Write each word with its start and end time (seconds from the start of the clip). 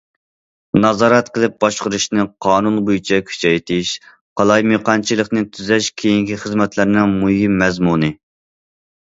نازارەت 0.83 1.27
قىلىپ 1.33 1.59
باشقۇرۇشنى 1.63 2.25
قانۇن 2.45 2.79
بويىچە 2.87 3.19
كۈچەيتىش، 3.27 3.91
قالايمىقانچىلىقنى 4.41 5.45
تۈزەش 5.59 5.91
كېيىنكى 6.03 6.41
خىزمەتلەرنىڭ 6.47 7.15
مۇھىم 7.23 7.63
مەزمۇنى. 7.63 8.13